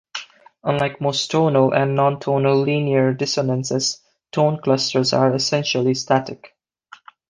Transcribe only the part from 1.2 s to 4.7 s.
tonal and non-tonal linear dissonances, tone